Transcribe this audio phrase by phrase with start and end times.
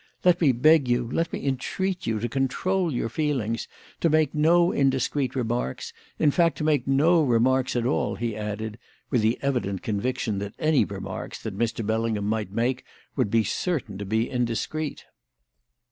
[0.25, 3.67] Let me beg you let me entreat you to control your feelings,
[3.99, 8.79] to make no indiscreet remarks; in fact, to make no remarks at all," he added,
[9.11, 11.85] with the evident conviction that any remarks that Mr.
[11.85, 12.83] Bellingham might make
[13.15, 15.05] would be certain to be indiscreet.